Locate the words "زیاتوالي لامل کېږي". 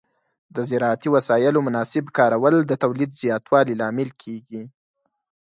3.21-4.63